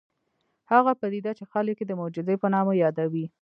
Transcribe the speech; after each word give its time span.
هغه 0.71 0.91
پدیده 1.01 1.31
چې 1.37 1.43
خلک 1.51 1.77
یې 1.81 1.85
د 1.87 1.91
معجزې 1.99 2.35
په 2.41 2.47
نامه 2.53 2.73
یادوي 2.83 3.25